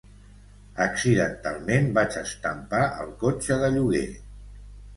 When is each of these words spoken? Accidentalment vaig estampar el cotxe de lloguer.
Accidentalment 0.85 1.91
vaig 1.99 2.17
estampar 2.23 2.81
el 3.05 3.15
cotxe 3.27 3.61
de 3.67 3.73
lloguer. 3.79 4.05